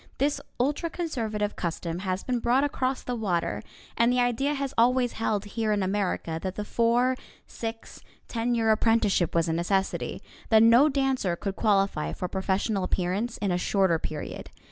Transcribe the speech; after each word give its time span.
This 0.17 0.41
ultra 0.59 0.89
conservative 0.89 1.55
custom 1.55 1.99
has 1.99 2.23
been 2.23 2.39
brought 2.39 2.63
across 2.63 3.03
the 3.03 3.13
water, 3.13 3.61
and 3.95 4.11
the 4.11 4.19
idea 4.19 4.55
has 4.55 4.73
always 4.75 5.11
held 5.11 5.45
here 5.45 5.71
in 5.71 5.83
America 5.83 6.39
that 6.41 6.55
the 6.55 6.65
four, 6.65 7.15
six, 7.45 8.01
ten 8.27 8.55
year 8.55 8.71
apprenticeship 8.71 9.35
was 9.35 9.47
a 9.47 9.53
necessity; 9.53 10.19
that 10.49 10.63
no 10.63 10.89
dancer 10.89 11.35
could 11.35 11.55
qualify 11.55 12.13
for 12.13 12.25
a 12.25 12.29
professional 12.29 12.83
appearance 12.83 13.37
in 13.37 13.51
a 13.51 13.59
shorter 13.59 13.99
period. 13.99 14.49